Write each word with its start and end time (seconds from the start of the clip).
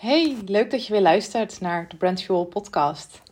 Hey, 0.00 0.36
leuk 0.46 0.70
dat 0.70 0.86
je 0.86 0.92
weer 0.92 1.02
luistert 1.02 1.60
naar 1.60 1.88
de 1.88 1.96
Brand 1.96 2.22
Fuel 2.22 2.44
podcast. 2.44 3.22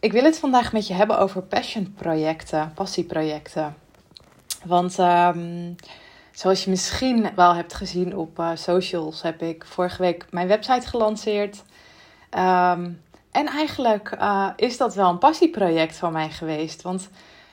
Ik 0.00 0.12
wil 0.12 0.24
het 0.24 0.38
vandaag 0.38 0.72
met 0.72 0.86
je 0.86 0.94
hebben 0.94 1.18
over 1.18 1.42
passionprojecten, 1.42 2.72
passieprojecten. 2.74 3.76
Want 4.64 4.98
um, 4.98 5.76
zoals 6.32 6.64
je 6.64 6.70
misschien 6.70 7.30
wel 7.34 7.54
hebt 7.54 7.74
gezien 7.74 8.16
op 8.16 8.38
uh, 8.38 8.50
socials, 8.54 9.22
heb 9.22 9.42
ik 9.42 9.64
vorige 9.66 10.02
week 10.02 10.26
mijn 10.30 10.48
website 10.48 10.88
gelanceerd. 10.88 11.56
Um, 12.30 13.02
en 13.30 13.46
eigenlijk 13.46 14.16
uh, 14.20 14.50
is 14.56 14.76
dat 14.76 14.94
wel 14.94 15.10
een 15.10 15.18
passieproject 15.18 15.96
van 15.96 16.12
mij 16.12 16.30
geweest. 16.30 16.82
Want 16.82 17.08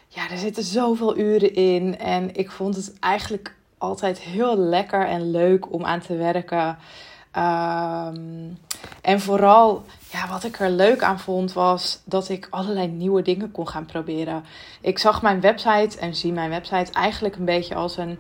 ja, 0.07 0.29
er 0.29 0.38
zitten 0.38 0.63
zoveel 0.63 1.17
uren 1.17 1.54
in. 1.54 1.99
En 1.99 2.35
ik 2.35 2.51
vond 2.51 2.75
het 2.75 2.99
eigenlijk 2.99 3.55
altijd 3.77 4.19
heel 4.19 4.57
lekker 4.57 5.07
en 5.07 5.31
leuk 5.31 5.73
om 5.73 5.85
aan 5.85 6.01
te 6.01 6.15
werken. 6.15 6.77
Um, 7.38 8.57
en 9.01 9.19
vooral, 9.19 9.83
ja, 10.11 10.27
wat 10.27 10.43
ik 10.43 10.59
er 10.59 10.69
leuk 10.69 11.04
aan 11.04 11.19
vond, 11.19 11.54
was 11.54 12.01
dat 12.05 12.29
ik 12.29 12.47
allerlei 12.50 12.87
nieuwe 12.87 13.21
dingen 13.21 13.51
kon 13.51 13.68
gaan 13.68 13.86
proberen. 13.86 14.43
Ik 14.82 15.00
zag 15.00 15.21
mijn 15.21 15.41
website 15.41 16.00
en 16.00 16.15
zie 16.15 16.32
mijn 16.32 16.50
website 16.50 16.91
eigenlijk 16.91 17.36
een 17.36 17.46
beetje 17.46 17.75
als 17.75 17.97
een, 17.97 18.19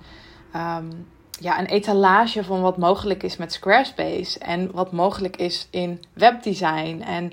um, 0.55 1.07
ja, 1.39 1.59
een 1.59 1.65
etalage 1.65 2.43
van 2.43 2.61
wat 2.61 2.77
mogelijk 2.77 3.23
is 3.23 3.37
met 3.37 3.53
Squarespace. 3.53 4.39
En 4.39 4.71
wat 4.71 4.91
mogelijk 4.91 5.37
is 5.37 5.67
in 5.71 6.03
webdesign. 6.13 7.01
En 7.05 7.31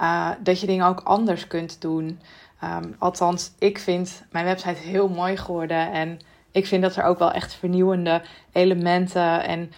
uh, 0.00 0.30
dat 0.40 0.60
je 0.60 0.66
dingen 0.66 0.86
ook 0.86 1.00
anders 1.00 1.46
kunt 1.46 1.80
doen. 1.80 2.20
Um, 2.64 2.94
althans, 2.98 3.52
ik 3.58 3.78
vind 3.78 4.22
mijn 4.30 4.44
website 4.44 4.80
heel 4.80 5.08
mooi 5.08 5.36
geworden. 5.36 5.92
En 5.92 6.20
ik 6.50 6.66
vind 6.66 6.82
dat 6.82 6.96
er 6.96 7.04
ook 7.04 7.18
wel 7.18 7.32
echt 7.32 7.54
vernieuwende 7.54 8.22
elementen 8.52 9.44
en 9.44 9.72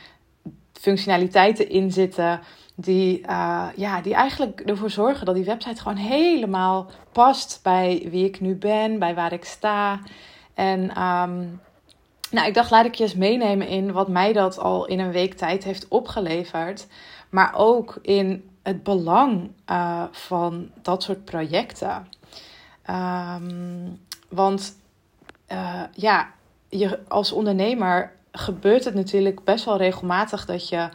functionaliteiten 0.81 1.69
in 1.69 1.93
zitten. 1.93 2.41
Die, 2.75 3.21
uh, 3.21 3.69
ja, 3.77 4.01
die 4.01 4.15
eigenlijk 4.15 4.61
ervoor 4.61 4.91
zorgen 4.91 5.27
dat 5.27 5.35
die 5.35 5.45
website 5.45 5.83
gewoon 5.83 5.97
helemaal 5.97 6.91
past 7.13 7.61
bij 7.63 8.07
wie 8.11 8.25
ik 8.25 8.41
nu 8.41 8.55
ben, 8.55 8.99
bij 8.99 9.15
waar 9.15 9.33
ik 9.33 9.45
sta. 9.45 10.01
En 10.55 10.81
um, 10.81 11.61
nou, 12.31 12.47
ik 12.47 12.55
dacht, 12.55 12.71
laat 12.71 12.85
ik 12.85 12.95
je 12.95 13.03
eens 13.03 13.15
meenemen 13.15 13.69
in 13.69 13.93
wat 13.93 14.09
mij 14.09 14.33
dat 14.33 14.59
al 14.59 14.87
in 14.87 14.99
een 14.99 15.13
week 15.13 15.35
tijd 15.35 15.65
heeft 15.65 15.89
opgeleverd. 15.89 16.87
Maar 17.31 17.53
ook 17.55 17.99
in 18.03 18.51
het 18.63 18.83
belang 18.83 19.51
uh, 19.71 20.03
van 20.11 20.71
dat 20.83 21.03
soort 21.03 21.25
projecten. 21.25 22.09
Um, 22.91 24.01
want 24.29 24.77
uh, 25.53 25.83
ja, 25.93 26.31
je, 26.69 26.99
als 27.09 27.33
ondernemer 27.33 28.13
gebeurt 28.39 28.85
het 28.85 28.95
natuurlijk 28.95 29.45
best 29.45 29.65
wel 29.65 29.77
regelmatig 29.77 30.45
dat 30.45 30.69
je 30.69 30.89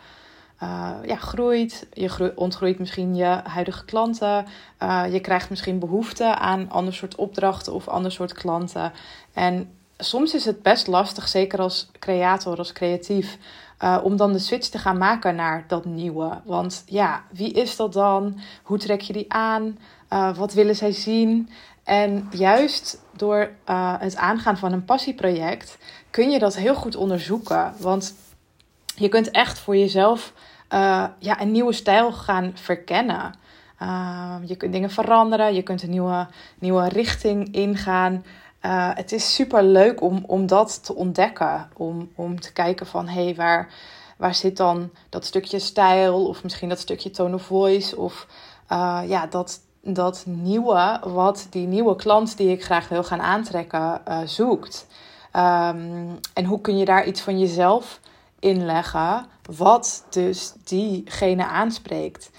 uh, 0.63 0.91
ja, 1.05 1.15
groeit. 1.15 1.87
Je 1.93 2.09
groeit, 2.09 2.35
ontgroeit 2.35 2.79
misschien 2.79 3.15
je 3.15 3.39
huidige 3.43 3.85
klanten. 3.85 4.45
Uh, 4.83 5.03
je 5.11 5.19
krijgt 5.19 5.49
misschien 5.49 5.79
behoefte 5.79 6.35
aan 6.35 6.69
ander 6.71 6.93
soort 6.93 7.15
opdrachten 7.15 7.73
of 7.73 7.87
ander 7.87 8.11
soort 8.11 8.33
klanten. 8.33 8.91
En 9.33 9.69
soms 9.97 10.33
is 10.33 10.45
het 10.45 10.61
best 10.61 10.87
lastig, 10.87 11.27
zeker 11.27 11.59
als 11.59 11.89
creator, 11.99 12.57
als 12.57 12.73
creatief, 12.73 13.37
uh, 13.83 13.99
om 14.03 14.17
dan 14.17 14.33
de 14.33 14.39
switch 14.39 14.67
te 14.67 14.77
gaan 14.77 14.97
maken 14.97 15.35
naar 15.35 15.63
dat 15.67 15.85
nieuwe. 15.85 16.41
Want 16.43 16.83
ja, 16.85 17.23
wie 17.31 17.51
is 17.51 17.75
dat 17.75 17.93
dan? 17.93 18.39
Hoe 18.63 18.77
trek 18.77 19.01
je 19.01 19.13
die 19.13 19.33
aan? 19.33 19.77
wat 20.35 20.53
willen 20.53 20.75
zij 20.75 20.91
zien? 20.91 21.49
En 21.83 22.27
juist 22.31 23.01
door 23.15 23.51
uh, 23.69 23.93
het 23.99 24.15
aangaan 24.15 24.57
van 24.57 24.71
een 24.71 24.85
passieproject 24.85 25.77
kun 26.09 26.29
je 26.31 26.39
dat 26.39 26.55
heel 26.55 26.75
goed 26.75 26.95
onderzoeken. 26.95 27.73
Want 27.79 28.15
je 28.95 29.09
kunt 29.09 29.31
echt 29.31 29.59
voor 29.59 29.77
jezelf 29.77 30.33
uh, 30.73 31.05
ja, 31.19 31.41
een 31.41 31.51
nieuwe 31.51 31.73
stijl 31.73 32.11
gaan 32.11 32.51
verkennen. 32.55 33.33
Uh, 33.81 34.35
je 34.45 34.55
kunt 34.55 34.73
dingen 34.73 34.89
veranderen, 34.89 35.53
je 35.53 35.61
kunt 35.61 35.83
een 35.83 35.89
nieuwe, 35.89 36.27
nieuwe 36.59 36.87
richting 36.87 37.53
ingaan. 37.53 38.25
het 38.95 39.11
is 39.11 39.35
super 39.35 39.63
leuk 39.63 40.01
om, 40.01 40.23
om 40.27 40.47
dat 40.47 40.85
te 40.85 40.95
ontdekken. 40.95 41.69
Om, 41.73 42.11
om 42.15 42.39
te 42.39 42.53
kijken 42.53 42.85
van 42.85 43.07
hé, 43.07 43.23
hey, 43.23 43.35
waar, 43.35 43.73
waar 44.17 44.35
zit 44.35 44.57
dan 44.57 44.91
dat 45.09 45.25
stukje 45.25 45.59
stijl? 45.59 46.27
Of 46.27 46.43
misschien 46.43 46.69
dat 46.69 46.79
stukje 46.79 47.11
tone 47.11 47.35
of 47.35 47.41
voice. 47.43 47.97
Of 47.97 48.27
ja, 49.05 49.27
dat, 49.27 49.59
dat 49.85 50.23
nieuwe, 50.27 50.99
wat 51.03 51.47
die 51.49 51.67
nieuwe 51.67 51.95
klant 51.95 52.37
die 52.37 52.49
ik 52.49 52.63
graag 52.63 52.89
wil 52.89 53.03
gaan 53.03 53.21
aantrekken, 53.21 54.01
uh, 54.07 54.19
zoekt. 54.25 54.87
Um, 55.35 56.19
en 56.33 56.45
hoe 56.45 56.61
kun 56.61 56.77
je 56.77 56.85
daar 56.85 57.05
iets 57.05 57.21
van 57.21 57.39
jezelf 57.39 57.99
inleggen, 58.39 59.25
wat 59.57 60.05
dus 60.09 60.53
diegene 60.63 61.45
aanspreekt. 61.45 62.31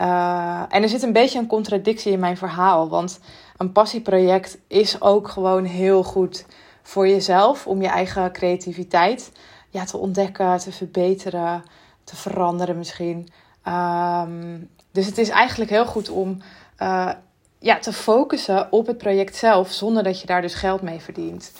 Uh, 0.00 0.62
en 0.68 0.82
er 0.82 0.88
zit 0.88 1.02
een 1.02 1.12
beetje 1.12 1.38
een 1.38 1.46
contradictie 1.46 2.12
in 2.12 2.20
mijn 2.20 2.36
verhaal, 2.36 2.88
want 2.88 3.20
een 3.56 3.72
passieproject 3.72 4.58
is 4.66 5.00
ook 5.00 5.28
gewoon 5.28 5.64
heel 5.64 6.02
goed 6.02 6.46
voor 6.82 7.08
jezelf, 7.08 7.66
om 7.66 7.82
je 7.82 7.88
eigen 7.88 8.32
creativiteit 8.32 9.32
ja, 9.70 9.84
te 9.84 9.96
ontdekken, 9.96 10.58
te 10.58 10.72
verbeteren, 10.72 11.62
te 12.04 12.16
veranderen 12.16 12.78
misschien. 12.78 13.28
Um, 13.68 14.68
dus 14.92 15.06
het 15.06 15.18
is 15.18 15.28
eigenlijk 15.28 15.70
heel 15.70 15.86
goed 15.86 16.08
om 16.08 16.38
uh, 16.82 17.12
ja, 17.58 17.78
te 17.78 17.92
focussen 17.92 18.72
op 18.72 18.86
het 18.86 18.98
project 18.98 19.36
zelf, 19.36 19.70
zonder 19.70 20.02
dat 20.02 20.20
je 20.20 20.26
daar 20.26 20.42
dus 20.42 20.54
geld 20.54 20.82
mee 20.82 21.00
verdient. 21.00 21.52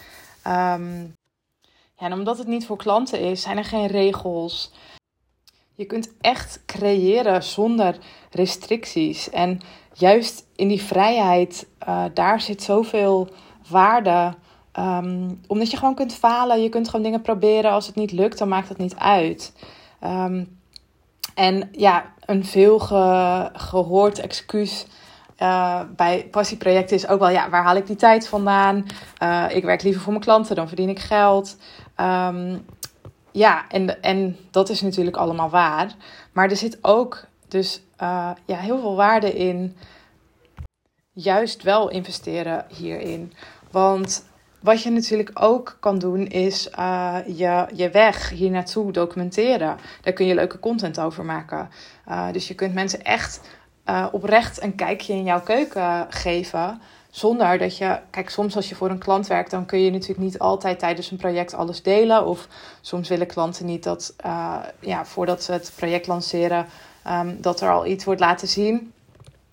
Um, 0.46 1.16
ja, 1.96 2.06
en 2.06 2.12
omdat 2.12 2.38
het 2.38 2.46
niet 2.46 2.66
voor 2.66 2.76
klanten 2.76 3.20
is, 3.20 3.42
zijn 3.42 3.56
er 3.56 3.64
geen 3.64 3.86
regels. 3.86 4.72
Je 5.74 5.84
kunt 5.84 6.10
echt 6.20 6.62
creëren 6.66 7.42
zonder 7.42 7.98
restricties. 8.30 9.30
En 9.30 9.60
juist 9.92 10.46
in 10.56 10.68
die 10.68 10.82
vrijheid, 10.82 11.66
uh, 11.88 12.04
daar 12.14 12.40
zit 12.40 12.62
zoveel 12.62 13.28
waarde. 13.68 14.34
Um, 14.78 15.40
omdat 15.46 15.70
je 15.70 15.76
gewoon 15.76 15.94
kunt 15.94 16.14
falen, 16.14 16.62
je 16.62 16.68
kunt 16.68 16.88
gewoon 16.88 17.04
dingen 17.04 17.22
proberen. 17.22 17.70
Als 17.70 17.86
het 17.86 17.96
niet 17.96 18.12
lukt, 18.12 18.38
dan 18.38 18.48
maakt 18.48 18.68
het 18.68 18.78
niet 18.78 18.96
uit. 18.96 19.52
Um, 20.04 20.60
en 21.34 21.68
ja, 21.72 22.14
een 22.20 22.44
veel 22.44 22.78
ge 22.78 23.50
gehoord 23.52 24.18
excuus 24.18 24.86
uh, 25.42 25.80
bij 25.96 26.28
passieprojecten 26.30 26.96
is 26.96 27.06
ook 27.08 27.18
wel, 27.18 27.28
ja, 27.28 27.50
waar 27.50 27.62
haal 27.62 27.76
ik 27.76 27.86
die 27.86 27.96
tijd 27.96 28.28
vandaan? 28.28 28.86
Uh, 29.22 29.44
ik 29.48 29.64
werk 29.64 29.82
liever 29.82 30.02
voor 30.02 30.12
mijn 30.12 30.24
klanten, 30.24 30.56
dan 30.56 30.68
verdien 30.68 30.88
ik 30.88 30.98
geld. 30.98 31.56
Um, 32.00 32.64
ja, 33.32 33.68
en, 33.68 34.02
en 34.02 34.36
dat 34.50 34.68
is 34.68 34.80
natuurlijk 34.80 35.16
allemaal 35.16 35.50
waar. 35.50 35.94
Maar 36.32 36.50
er 36.50 36.56
zit 36.56 36.78
ook 36.82 37.24
dus 37.48 37.82
uh, 38.02 38.30
ja, 38.44 38.56
heel 38.56 38.80
veel 38.80 38.96
waarde 38.96 39.32
in 39.32 39.76
juist 41.12 41.62
wel 41.62 41.88
investeren 41.88 42.64
hierin. 42.68 43.32
Want 43.70 44.28
wat 44.60 44.82
je 44.82 44.90
natuurlijk 44.90 45.30
ook 45.34 45.76
kan 45.80 45.98
doen, 45.98 46.26
is 46.26 46.62
je, 47.26 47.66
je 47.74 47.90
weg 47.92 48.28
hier 48.28 48.50
naartoe 48.50 48.92
documenteren. 48.92 49.76
Daar 50.02 50.12
kun 50.12 50.26
je 50.26 50.34
leuke 50.34 50.58
content 50.58 51.00
over 51.00 51.24
maken. 51.24 51.68
Dus 52.32 52.48
je 52.48 52.54
kunt 52.54 52.74
mensen 52.74 53.02
echt 53.02 53.40
uh, 53.90 54.06
oprecht 54.12 54.62
een 54.62 54.74
kijkje 54.74 55.12
in 55.12 55.24
jouw 55.24 55.40
keuken 55.40 56.06
geven. 56.10 56.80
Zonder 57.10 57.58
dat 57.58 57.76
je, 57.76 57.98
kijk, 58.10 58.30
soms 58.30 58.56
als 58.56 58.68
je 58.68 58.74
voor 58.74 58.90
een 58.90 58.98
klant 58.98 59.26
werkt, 59.26 59.50
dan 59.50 59.66
kun 59.66 59.80
je 59.80 59.90
natuurlijk 59.90 60.18
niet 60.20 60.38
altijd 60.38 60.78
tijdens 60.78 61.10
een 61.10 61.16
project 61.16 61.54
alles 61.54 61.82
delen. 61.82 62.26
Of 62.26 62.48
soms 62.80 63.08
willen 63.08 63.26
klanten 63.26 63.66
niet 63.66 63.84
dat, 63.84 64.14
uh, 64.26 64.56
ja, 64.80 65.04
voordat 65.04 65.42
ze 65.42 65.52
het 65.52 65.72
project 65.76 66.06
lanceren, 66.06 66.66
um, 67.08 67.40
dat 67.40 67.60
er 67.60 67.70
al 67.70 67.86
iets 67.86 68.04
wordt 68.04 68.20
laten 68.20 68.48
zien. 68.48 68.92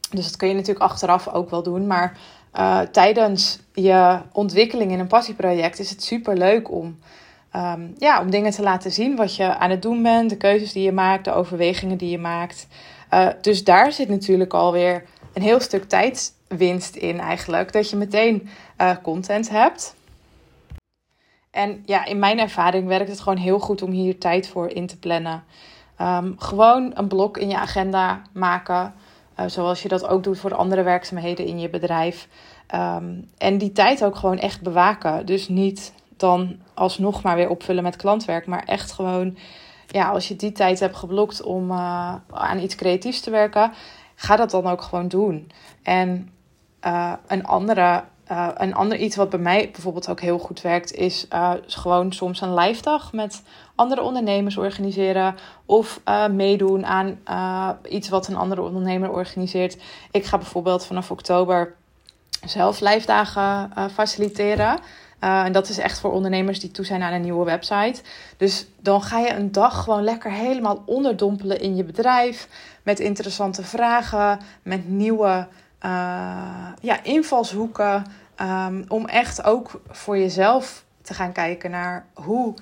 Dus 0.09 0.25
dat 0.25 0.35
kun 0.35 0.47
je 0.47 0.53
natuurlijk 0.53 0.85
achteraf 0.85 1.27
ook 1.27 1.49
wel 1.49 1.63
doen. 1.63 1.87
Maar 1.87 2.17
uh, 2.55 2.79
tijdens 2.79 3.59
je 3.73 4.19
ontwikkeling 4.31 4.91
in 4.91 4.99
een 4.99 5.07
passieproject 5.07 5.79
is 5.79 5.89
het 5.89 6.03
super 6.03 6.37
leuk 6.37 6.71
om, 6.71 6.99
um, 7.55 7.93
ja, 7.97 8.21
om 8.21 8.29
dingen 8.29 8.51
te 8.51 8.61
laten 8.61 8.91
zien. 8.91 9.15
Wat 9.15 9.35
je 9.35 9.57
aan 9.57 9.69
het 9.69 9.81
doen 9.81 10.03
bent, 10.03 10.29
de 10.29 10.37
keuzes 10.37 10.71
die 10.73 10.83
je 10.83 10.91
maakt, 10.91 11.25
de 11.25 11.33
overwegingen 11.33 11.97
die 11.97 12.09
je 12.09 12.19
maakt. 12.19 12.67
Uh, 13.13 13.29
dus 13.41 13.63
daar 13.63 13.91
zit 13.91 14.09
natuurlijk 14.09 14.53
alweer 14.53 15.03
een 15.33 15.41
heel 15.41 15.59
stuk 15.59 15.83
tijdswinst 15.83 16.95
in 16.95 17.19
eigenlijk. 17.19 17.73
Dat 17.73 17.89
je 17.89 17.95
meteen 17.95 18.49
uh, 18.81 18.95
content 19.03 19.49
hebt. 19.49 19.95
En 21.51 21.83
ja, 21.85 22.05
in 22.05 22.19
mijn 22.19 22.39
ervaring 22.39 22.87
werkt 22.87 23.09
het 23.09 23.19
gewoon 23.19 23.37
heel 23.37 23.59
goed 23.59 23.81
om 23.81 23.91
hier 23.91 24.17
tijd 24.17 24.47
voor 24.47 24.69
in 24.69 24.87
te 24.87 24.97
plannen. 24.97 25.43
Um, 26.01 26.35
gewoon 26.37 26.91
een 26.95 27.07
blok 27.07 27.37
in 27.37 27.49
je 27.49 27.57
agenda 27.57 28.21
maken. 28.33 28.93
Uh, 29.39 29.45
zoals 29.47 29.81
je 29.81 29.87
dat 29.87 30.07
ook 30.07 30.23
doet 30.23 30.39
voor 30.39 30.55
andere 30.55 30.83
werkzaamheden 30.83 31.45
in 31.45 31.59
je 31.59 31.69
bedrijf. 31.69 32.27
Um, 32.75 33.29
en 33.37 33.57
die 33.57 33.71
tijd 33.71 34.03
ook 34.03 34.15
gewoon 34.15 34.39
echt 34.39 34.61
bewaken. 34.61 35.25
Dus 35.25 35.47
niet 35.47 35.93
dan 36.17 36.57
alsnog 36.73 37.23
maar 37.23 37.35
weer 37.35 37.49
opvullen 37.49 37.83
met 37.83 37.95
klantwerk. 37.95 38.45
Maar 38.45 38.63
echt 38.65 38.91
gewoon 38.91 39.37
ja, 39.87 40.09
als 40.09 40.27
je 40.27 40.35
die 40.35 40.51
tijd 40.51 40.79
hebt 40.79 40.95
geblokt 40.95 41.41
om 41.41 41.71
uh, 41.71 42.15
aan 42.31 42.59
iets 42.59 42.75
creatiefs 42.75 43.19
te 43.19 43.29
werken, 43.29 43.71
ga 44.15 44.35
dat 44.35 44.51
dan 44.51 44.67
ook 44.67 44.81
gewoon 44.81 45.07
doen. 45.07 45.51
En 45.83 46.31
uh, 46.85 47.13
een 47.27 47.45
andere 47.45 48.03
uh, 48.31 48.47
een 48.53 48.73
ander 48.73 48.97
iets 48.97 49.15
wat 49.15 49.29
bij 49.29 49.39
mij 49.39 49.69
bijvoorbeeld 49.71 50.09
ook 50.09 50.19
heel 50.19 50.39
goed 50.39 50.61
werkt, 50.61 50.93
is 50.93 51.27
gewoon 51.67 52.11
soms 52.11 52.41
een 52.41 52.53
live 52.53 52.81
dag 52.81 53.13
met 53.13 53.43
andere 53.75 54.01
ondernemers 54.01 54.57
organiseren. 54.57 55.35
Of 55.65 56.01
meedoen 56.31 56.85
aan 56.85 57.19
iets 57.89 58.09
wat 58.09 58.27
een 58.27 58.35
andere 58.35 58.61
ondernemer 58.61 59.11
organiseert. 59.11 59.77
Ik 60.11 60.25
ga 60.25 60.37
bijvoorbeeld 60.37 60.85
vanaf 60.85 61.11
oktober 61.11 61.75
zelf 62.45 62.79
live 62.79 63.05
dagen 63.05 63.71
faciliteren. 65.19 65.45
en 65.45 65.51
dat 65.51 65.69
is 65.69 65.77
echt 65.77 65.99
voor 65.99 66.11
ondernemers 66.11 66.59
die 66.59 66.71
toe 66.71 66.85
zijn 66.85 67.01
aan 67.01 67.13
een 67.13 67.21
nieuwe 67.21 67.45
website. 67.45 68.01
Dus 68.37 68.67
dan 68.81 69.01
ga 69.01 69.19
je 69.19 69.33
een 69.33 69.51
dag 69.51 69.83
gewoon 69.83 70.03
lekker 70.03 70.31
helemaal 70.31 70.83
onderdompelen 70.85 71.59
in 71.59 71.75
je 71.75 71.83
bedrijf. 71.83 72.47
Met 72.83 72.99
interessante 72.99 73.63
vragen, 73.63 74.39
met 74.63 74.89
nieuwe 74.89 75.47
uh, 75.85 76.67
ja, 76.81 77.03
invalshoeken. 77.03 78.05
Um, 78.41 78.85
om 78.87 79.05
echt 79.05 79.43
ook 79.43 79.81
voor 79.89 80.17
jezelf 80.17 80.83
te 81.01 81.13
gaan 81.13 81.31
kijken 81.31 81.71
naar 81.71 82.05
hoe 82.13 82.53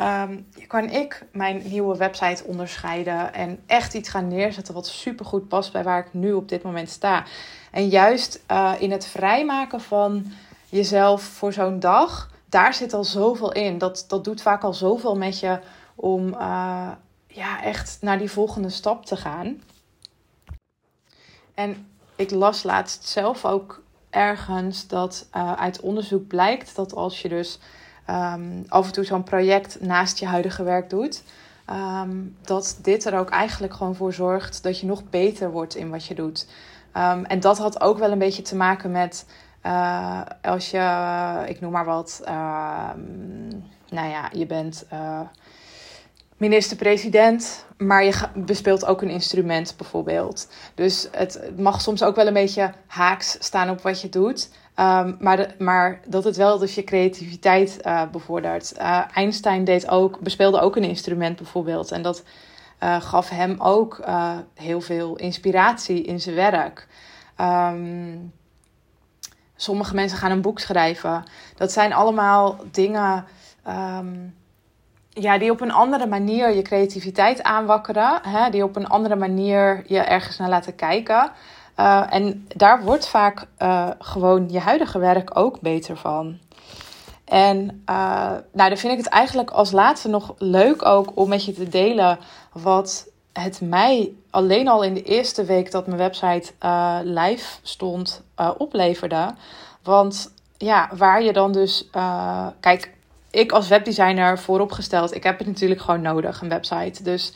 um, 0.00 0.46
kan 0.66 0.90
ik 0.90 1.24
mijn 1.32 1.62
nieuwe 1.64 1.96
website 1.96 2.44
onderscheiden. 2.44 3.34
En 3.34 3.58
echt 3.66 3.94
iets 3.94 4.08
gaan 4.08 4.28
neerzetten 4.28 4.74
wat 4.74 4.86
supergoed 4.86 5.48
past 5.48 5.72
bij 5.72 5.82
waar 5.82 5.98
ik 5.98 6.12
nu 6.12 6.32
op 6.32 6.48
dit 6.48 6.62
moment 6.62 6.90
sta. 6.90 7.24
En 7.70 7.88
juist 7.88 8.40
uh, 8.50 8.72
in 8.78 8.90
het 8.90 9.06
vrijmaken 9.06 9.80
van 9.80 10.32
jezelf 10.70 11.22
voor 11.22 11.52
zo'n 11.52 11.80
dag, 11.80 12.30
daar 12.48 12.74
zit 12.74 12.92
al 12.92 13.04
zoveel 13.04 13.52
in. 13.52 13.78
Dat, 13.78 14.04
dat 14.08 14.24
doet 14.24 14.42
vaak 14.42 14.62
al 14.62 14.74
zoveel 14.74 15.16
met 15.16 15.40
je 15.40 15.58
om 15.94 16.26
uh, 16.26 16.90
ja, 17.26 17.62
echt 17.62 17.98
naar 18.00 18.18
die 18.18 18.30
volgende 18.30 18.68
stap 18.68 19.06
te 19.06 19.16
gaan. 19.16 19.62
En 21.54 21.86
ik 22.16 22.30
las 22.30 22.62
laatst 22.62 23.08
zelf 23.08 23.44
ook 23.44 23.82
ergens 24.10 24.86
dat 24.86 25.28
uh, 25.36 25.52
uit 25.52 25.80
onderzoek 25.80 26.26
blijkt 26.26 26.76
dat 26.76 26.94
als 26.94 27.22
je 27.22 27.28
dus 27.28 27.58
um, 28.10 28.64
af 28.68 28.86
en 28.86 28.92
toe 28.92 29.04
zo'n 29.04 29.22
project 29.22 29.80
naast 29.80 30.18
je 30.18 30.26
huidige 30.26 30.62
werk 30.62 30.90
doet, 30.90 31.22
um, 31.70 32.36
dat 32.42 32.78
dit 32.82 33.04
er 33.04 33.18
ook 33.18 33.30
eigenlijk 33.30 33.74
gewoon 33.74 33.94
voor 33.94 34.12
zorgt 34.12 34.62
dat 34.62 34.80
je 34.80 34.86
nog 34.86 35.02
beter 35.10 35.50
wordt 35.50 35.74
in 35.74 35.90
wat 35.90 36.04
je 36.04 36.14
doet. 36.14 36.46
Um, 36.96 37.24
en 37.24 37.40
dat 37.40 37.58
had 37.58 37.80
ook 37.80 37.98
wel 37.98 38.10
een 38.10 38.18
beetje 38.18 38.42
te 38.42 38.56
maken 38.56 38.90
met 38.90 39.26
uh, 39.66 40.20
als 40.42 40.70
je, 40.70 41.44
ik 41.46 41.60
noem 41.60 41.72
maar 41.72 41.84
wat, 41.84 42.20
nou 43.88 44.08
ja, 44.08 44.28
je 44.32 44.46
bent. 44.46 44.86
Uh, 44.92 45.20
minister-president, 46.36 47.66
maar 47.76 48.04
je 48.04 48.14
bespeelt 48.34 48.86
ook 48.86 49.02
een 49.02 49.10
instrument 49.10 49.74
bijvoorbeeld. 49.76 50.48
Dus 50.74 51.08
het 51.12 51.58
mag 51.58 51.80
soms 51.80 52.02
ook 52.02 52.16
wel 52.16 52.26
een 52.26 52.32
beetje 52.32 52.72
haaks 52.86 53.36
staan 53.40 53.70
op 53.70 53.80
wat 53.80 54.00
je 54.00 54.08
doet. 54.08 54.50
Um, 54.76 55.16
maar, 55.20 55.54
maar 55.58 56.00
dat 56.06 56.24
het 56.24 56.36
wel 56.36 56.58
dus 56.58 56.74
je 56.74 56.84
creativiteit 56.84 57.78
uh, 57.82 58.02
bevordert. 58.12 58.76
Einstein 59.14 59.64
deed 59.64 59.88
ook, 59.88 60.20
bespeelde 60.20 60.60
ook 60.60 60.76
een 60.76 60.84
instrument 60.84 61.36
bijvoorbeeld. 61.36 61.92
En 61.92 62.02
dat 62.02 62.22
gaf 62.78 63.28
hem 63.28 63.56
ook 63.58 64.04
heel 64.54 64.80
veel 64.80 65.16
inspiratie 65.16 66.02
in 66.02 66.20
zijn 66.20 66.34
werk. 66.34 66.86
Um, 67.40 68.32
sommige 69.62 69.94
mensen 69.94 70.18
gaan 70.18 70.30
een 70.30 70.40
boek 70.40 70.58
schrijven. 70.58 71.24
Dat 71.56 71.72
zijn 71.72 71.92
allemaal 71.92 72.56
dingen. 72.70 73.24
Um, 73.68 74.34
ja, 75.08 75.38
die 75.38 75.50
op 75.50 75.60
een 75.60 75.72
andere 75.72 76.06
manier 76.06 76.54
je 76.54 76.62
creativiteit 76.62 77.42
aanwakkeren. 77.42 78.20
Hè, 78.22 78.50
die 78.50 78.64
op 78.64 78.76
een 78.76 78.88
andere 78.88 79.16
manier 79.16 79.82
je 79.86 79.98
ergens 79.98 80.36
naar 80.36 80.48
laten 80.48 80.74
kijken. 80.74 81.30
Uh, 81.76 82.02
en 82.10 82.46
daar 82.56 82.82
wordt 82.82 83.08
vaak 83.08 83.46
uh, 83.58 83.90
gewoon 83.98 84.48
je 84.48 84.58
huidige 84.58 84.98
werk 84.98 85.36
ook 85.36 85.60
beter 85.60 85.96
van. 85.96 86.38
En 87.24 87.82
uh, 87.90 88.30
nou, 88.52 88.68
dan 88.68 88.76
vind 88.76 88.92
ik 88.92 88.98
het 88.98 89.08
eigenlijk 89.08 89.50
als 89.50 89.70
laatste 89.70 90.08
nog 90.08 90.34
leuk 90.38 90.84
ook 90.86 91.10
om 91.14 91.28
met 91.28 91.44
je 91.44 91.52
te 91.52 91.68
delen 91.68 92.18
wat 92.52 93.06
het 93.32 93.60
mij 93.60 94.12
alleen 94.30 94.68
al 94.68 94.82
in 94.82 94.94
de 94.94 95.02
eerste 95.02 95.44
week 95.44 95.70
dat 95.70 95.86
mijn 95.86 95.98
website 95.98 96.52
live 97.04 97.58
stond 97.62 98.22
opleverde. 98.58 99.34
Want 99.82 100.32
ja, 100.56 100.90
waar 100.96 101.22
je 101.22 101.32
dan 101.32 101.52
dus. 101.52 101.88
kijk, 102.60 102.90
ik 103.30 103.52
als 103.52 103.68
webdesigner 103.68 104.38
vooropgesteld, 104.38 105.14
ik 105.14 105.22
heb 105.22 105.38
het 105.38 105.46
natuurlijk 105.46 105.80
gewoon 105.80 106.02
nodig, 106.02 106.40
een 106.40 106.48
website. 106.48 107.02
Dus 107.02 107.34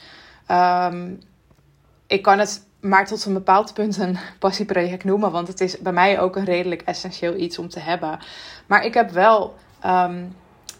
um, 0.50 1.20
ik 2.06 2.22
kan 2.22 2.38
het 2.38 2.66
maar 2.80 3.06
tot 3.06 3.24
een 3.24 3.32
bepaald 3.32 3.74
punt 3.74 3.96
een 3.96 4.18
passieproject 4.38 5.04
noemen, 5.04 5.30
want 5.30 5.48
het 5.48 5.60
is 5.60 5.78
bij 5.78 5.92
mij 5.92 6.20
ook 6.20 6.36
een 6.36 6.44
redelijk 6.44 6.82
essentieel 6.82 7.34
iets 7.34 7.58
om 7.58 7.68
te 7.68 7.80
hebben. 7.80 8.18
Maar 8.66 8.84
ik 8.84 8.94
heb 8.94 9.10
wel 9.10 9.54
um, 9.86 10.36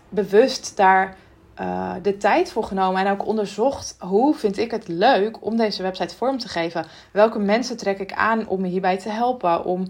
bewust 0.08 0.76
daar 0.76 1.17
uh, 1.61 1.93
de 2.03 2.17
tijd 2.17 2.53
voor 2.53 2.65
genomen 2.65 3.06
en 3.06 3.12
ook 3.12 3.27
onderzocht 3.27 3.97
hoe 3.99 4.35
vind 4.35 4.59
ik 4.59 4.71
het 4.71 4.89
leuk 4.89 5.45
om 5.45 5.56
deze 5.56 5.83
website 5.83 6.17
vorm 6.17 6.39
te 6.39 6.49
geven. 6.49 6.87
Welke 7.11 7.39
mensen 7.39 7.77
trek 7.77 7.99
ik 7.99 8.12
aan 8.12 8.47
om 8.49 8.61
me 8.61 8.69
hierbij 8.69 8.99
te 8.99 9.09
helpen, 9.09 9.65
om 9.65 9.81
uh, 9.81 9.87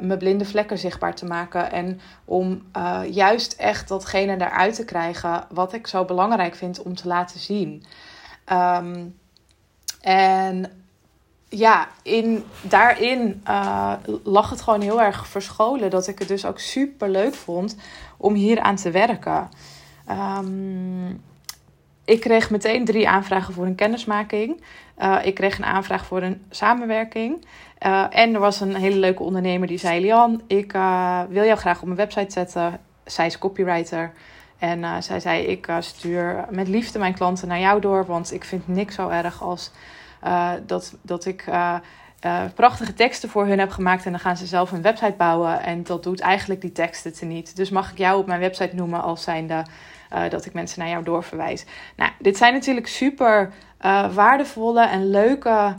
mijn 0.00 0.18
blinde 0.18 0.44
vlekken 0.44 0.78
zichtbaar 0.78 1.14
te 1.14 1.24
maken 1.24 1.72
en 1.72 2.00
om 2.24 2.62
uh, 2.76 3.00
juist 3.10 3.52
echt 3.52 3.88
datgene 3.88 4.34
eruit 4.34 4.74
te 4.74 4.84
krijgen 4.84 5.46
wat 5.50 5.72
ik 5.72 5.86
zo 5.86 6.04
belangrijk 6.04 6.54
vind 6.54 6.82
om 6.82 6.94
te 6.94 7.08
laten 7.08 7.40
zien. 7.40 7.84
Um, 8.52 9.18
en 10.00 10.72
ja, 11.48 11.88
in, 12.02 12.44
daarin 12.62 13.42
lag 14.22 14.50
het 14.50 14.62
gewoon 14.62 14.80
heel 14.80 15.02
erg 15.02 15.26
verscholen 15.26 15.90
dat 15.90 16.06
ik 16.06 16.18
het 16.18 16.28
dus 16.28 16.46
ook 16.46 16.58
super 16.58 17.08
leuk 17.08 17.34
vond 17.34 17.76
om 18.16 18.34
hier 18.34 18.60
aan 18.60 18.76
te 18.76 18.90
werken. 18.90 19.48
Um, 20.10 21.22
ik 22.04 22.20
kreeg 22.20 22.50
meteen 22.50 22.84
drie 22.84 23.08
aanvragen 23.08 23.54
voor 23.54 23.66
een 23.66 23.74
kennismaking. 23.74 24.62
Uh, 24.98 25.18
ik 25.22 25.34
kreeg 25.34 25.58
een 25.58 25.64
aanvraag 25.64 26.06
voor 26.06 26.22
een 26.22 26.42
samenwerking. 26.50 27.46
Uh, 27.86 28.06
en 28.10 28.34
er 28.34 28.40
was 28.40 28.60
een 28.60 28.74
hele 28.74 28.98
leuke 28.98 29.22
ondernemer 29.22 29.68
die 29.68 29.78
zei: 29.78 30.00
Lian, 30.00 30.42
ik 30.46 30.74
uh, 30.74 31.20
wil 31.28 31.44
jou 31.44 31.58
graag 31.58 31.78
op 31.78 31.84
mijn 31.84 31.96
website 31.96 32.32
zetten. 32.32 32.80
Zij 33.04 33.26
is 33.26 33.38
copywriter. 33.38 34.12
En 34.58 35.02
zij 35.02 35.20
zei: 35.20 35.42
Ik 35.42 35.72
stuur 35.78 36.44
met 36.50 36.68
liefde 36.68 36.98
mijn 36.98 37.14
klanten 37.14 37.48
naar 37.48 37.60
jou 37.60 37.80
door. 37.80 38.06
Want 38.06 38.32
ik 38.32 38.44
vind 38.44 38.68
niks 38.68 38.94
zo 38.94 39.08
erg 39.08 39.42
als 39.42 39.72
dat, 40.66 40.94
dat 41.02 41.24
ik. 41.24 41.44
Prachtige 42.54 42.94
teksten 42.94 43.28
voor 43.28 43.46
hun 43.46 43.58
heb 43.58 43.70
gemaakt 43.70 44.04
en 44.04 44.10
dan 44.10 44.20
gaan 44.20 44.36
ze 44.36 44.46
zelf 44.46 44.72
een 44.72 44.82
website 44.82 45.14
bouwen. 45.18 45.62
En 45.62 45.82
dat 45.82 46.02
doet 46.02 46.20
eigenlijk 46.20 46.60
die 46.60 46.72
teksten 46.72 47.12
te 47.12 47.24
niet. 47.24 47.56
Dus 47.56 47.70
mag 47.70 47.90
ik 47.90 47.98
jou 47.98 48.18
op 48.18 48.26
mijn 48.26 48.40
website 48.40 48.74
noemen 48.74 49.02
als 49.02 49.22
zijnde 49.22 49.64
uh, 50.12 50.30
dat 50.30 50.44
ik 50.44 50.52
mensen 50.52 50.78
naar 50.78 50.88
jou 50.88 51.04
doorverwijs. 51.04 51.64
Nou, 51.96 52.10
dit 52.18 52.36
zijn 52.36 52.52
natuurlijk 52.52 52.86
super 52.86 53.52
uh, 53.84 54.14
waardevolle 54.14 54.86
en 54.86 55.10
leuke 55.10 55.76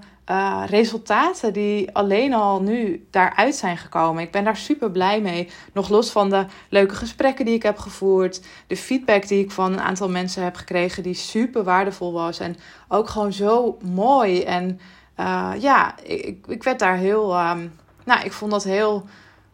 resultaten 0.65 1.53
die 1.53 1.95
alleen 1.95 2.33
al 2.33 2.61
nu 2.61 3.07
daaruit 3.11 3.55
zijn 3.55 3.77
gekomen. 3.77 4.23
Ik 4.23 4.31
ben 4.31 4.43
daar 4.43 4.57
super 4.57 4.91
blij 4.91 5.21
mee. 5.21 5.49
Nog 5.73 5.89
los 5.89 6.11
van 6.11 6.29
de 6.29 6.45
leuke 6.69 6.95
gesprekken 6.95 7.45
die 7.45 7.53
ik 7.53 7.63
heb 7.63 7.77
gevoerd, 7.77 8.41
de 8.67 8.77
feedback 8.77 9.27
die 9.27 9.43
ik 9.43 9.51
van 9.51 9.73
een 9.73 9.81
aantal 9.81 10.09
mensen 10.09 10.43
heb 10.43 10.55
gekregen, 10.55 11.03
die 11.03 11.13
super 11.13 11.63
waardevol 11.63 12.13
was 12.13 12.39
en 12.39 12.55
ook 12.87 13.09
gewoon 13.09 13.33
zo 13.33 13.77
mooi. 13.81 14.43
En 14.43 14.79
ja, 15.59 15.99
ik, 16.03 16.47
ik 16.47 16.63
werd 16.63 16.79
daar 16.79 16.97
heel. 16.97 17.39
Um, 17.39 17.73
nou, 18.03 18.23
ik 18.23 18.33
vond 18.33 18.51
dat 18.51 18.63
heel 18.63 19.05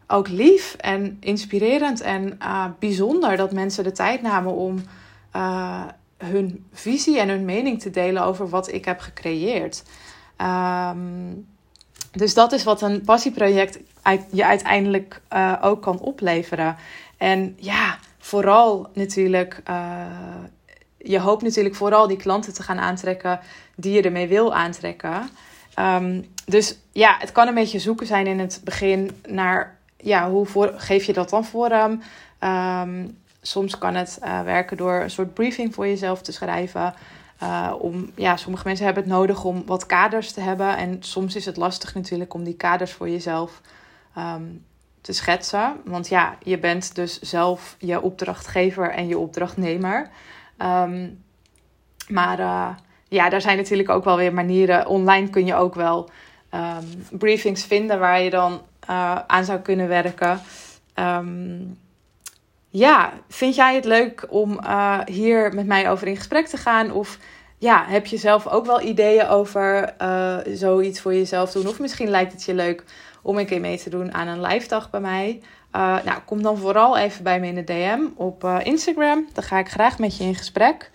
ook 0.07 0.27
lief 0.27 0.75
en 0.79 1.17
inspirerend 1.19 2.01
en 2.01 2.37
uh, 2.41 2.65
bijzonder 2.79 3.37
dat 3.37 3.51
mensen 3.51 3.83
de 3.83 3.91
tijd 3.91 4.21
namen 4.21 4.53
om 4.53 4.83
uh, 5.35 5.83
hun 6.17 6.65
visie 6.73 7.19
en 7.19 7.29
hun 7.29 7.45
mening 7.45 7.81
te 7.81 7.89
delen 7.89 8.23
over 8.23 8.49
wat 8.49 8.71
ik 8.71 8.85
heb 8.85 8.99
gecreëerd. 8.99 9.83
Um, 10.37 11.47
dus 12.11 12.33
dat 12.33 12.51
is 12.51 12.63
wat 12.63 12.81
een 12.81 13.01
passieproject 13.01 13.79
je 14.31 14.45
uiteindelijk 14.45 15.21
ook 15.61 15.81
kan 15.81 15.99
opleveren. 15.99 16.75
En 17.17 17.55
ja, 17.59 17.97
vooral 18.17 18.89
natuurlijk. 18.93 19.61
je 20.97 21.19
hoopt 21.19 21.43
natuurlijk 21.43 21.75
vooral 21.75 22.07
die 22.07 22.17
klanten 22.17 22.53
te 22.53 22.63
gaan 22.63 22.79
aantrekken 22.79 23.39
die 23.75 23.93
je 23.93 24.01
ermee 24.01 24.27
wil 24.27 24.53
aantrekken. 24.53 25.29
Um, 25.79 26.25
dus 26.45 26.77
ja, 26.91 27.15
het 27.19 27.31
kan 27.31 27.47
een 27.47 27.53
beetje 27.53 27.79
zoeken 27.79 28.07
zijn 28.07 28.27
in 28.27 28.39
het 28.39 28.61
begin 28.63 29.21
naar 29.27 29.77
ja, 29.97 30.29
hoe 30.29 30.45
voor, 30.45 30.73
geef 30.75 31.03
je 31.03 31.13
dat 31.13 31.29
dan 31.29 31.45
vorm? 31.45 32.01
Um, 32.39 33.17
soms 33.41 33.77
kan 33.77 33.95
het 33.95 34.19
uh, 34.23 34.41
werken 34.41 34.77
door 34.77 34.93
een 34.93 35.09
soort 35.09 35.33
briefing 35.33 35.73
voor 35.73 35.87
jezelf 35.87 36.21
te 36.21 36.31
schrijven. 36.31 36.93
Uh, 37.43 37.73
om, 37.79 38.11
ja, 38.15 38.37
sommige 38.37 38.67
mensen 38.67 38.85
hebben 38.85 39.03
het 39.03 39.13
nodig 39.13 39.43
om 39.43 39.65
wat 39.65 39.85
kaders 39.85 40.31
te 40.31 40.41
hebben. 40.41 40.77
En 40.77 40.97
soms 40.99 41.35
is 41.35 41.45
het 41.45 41.57
lastig 41.57 41.93
natuurlijk 41.93 42.33
om 42.33 42.43
die 42.43 42.55
kaders 42.55 42.91
voor 42.91 43.09
jezelf 43.09 43.61
um, 44.17 44.65
te 45.01 45.13
schetsen. 45.13 45.75
Want 45.85 46.07
ja, 46.07 46.35
je 46.43 46.59
bent 46.59 46.95
dus 46.95 47.19
zelf 47.19 47.75
je 47.79 48.01
opdrachtgever 48.01 48.91
en 48.91 49.07
je 49.07 49.17
opdrachtnemer. 49.17 50.09
Maar 52.07 52.39
uh, 52.39 52.69
ja, 53.11 53.29
daar 53.29 53.41
zijn 53.41 53.57
natuurlijk 53.57 53.89
ook 53.89 54.03
wel 54.03 54.17
weer 54.17 54.33
manieren. 54.33 54.87
Online 54.87 55.29
kun 55.29 55.45
je 55.45 55.55
ook 55.55 55.75
wel 55.75 56.09
briefings 57.09 57.65
vinden 57.65 57.99
waar 57.99 58.21
je 58.21 58.29
dan 58.29 58.61
uh, 58.89 59.19
aan 59.27 59.45
zou 59.45 59.59
kunnen 59.59 59.87
werken. 59.87 60.41
ehm, 60.93 61.59
ja, 62.69 63.13
vind 63.27 63.55
jij 63.55 63.75
het 63.75 63.85
leuk 63.85 64.25
om 64.29 64.59
uh, 64.63 64.99
hier 65.05 65.53
met 65.53 65.65
mij 65.65 65.89
over 65.89 66.07
in 66.07 66.17
gesprek 66.17 66.47
te 66.47 66.57
gaan? 66.57 66.91
Of 66.91 67.17
ja, 67.57 67.85
heb 67.87 68.05
je 68.05 68.17
zelf 68.17 68.47
ook 68.47 68.65
wel 68.65 68.81
ideeën 68.81 69.27
over 69.27 69.93
uh, 70.01 70.37
zoiets 70.53 71.01
voor 71.01 71.13
jezelf 71.13 71.51
doen? 71.51 71.67
Of 71.67 71.79
misschien 71.79 72.09
lijkt 72.09 72.31
het 72.31 72.43
je 72.43 72.53
leuk 72.53 72.83
om 73.21 73.37
een 73.37 73.45
keer 73.45 73.59
mee 73.59 73.77
te 73.77 73.89
doen 73.89 74.13
aan 74.13 74.27
een 74.27 74.41
live 74.41 74.67
dag 74.67 74.89
bij 74.89 74.99
mij. 74.99 75.41
Nou, 75.71 76.19
kom 76.25 76.41
dan 76.41 76.57
vooral 76.57 76.97
even 76.97 77.23
bij 77.23 77.39
me 77.39 77.47
in 77.47 77.55
de 77.55 77.63
DM 77.63 78.01
op 78.15 78.43
Instagram. 78.63 79.27
Dan 79.33 79.43
ga 79.43 79.57
ik 79.57 79.69
graag 79.69 79.99
met 79.99 80.17
je 80.17 80.23
in 80.23 80.35
gesprek. 80.35 80.91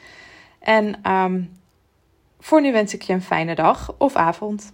En 0.60 1.10
um, 1.10 1.50
voor 2.46 2.60
nu 2.60 2.72
wens 2.72 2.94
ik 2.94 3.02
je 3.02 3.12
een 3.12 3.22
fijne 3.22 3.54
dag 3.54 3.94
of 3.98 4.16
avond. 4.16 4.72